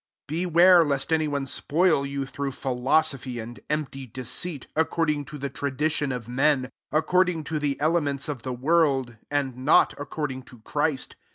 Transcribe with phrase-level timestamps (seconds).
[0.23, 5.47] 8 Beware lest any one spoil you through philosophy and empty deceit, according to the
[5.51, 11.17] tradition of men, according to the elements of the world, and not according to Christ.